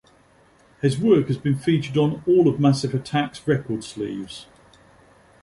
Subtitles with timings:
[0.81, 4.47] His work has been featured on all of Massive Attack's record sleeves.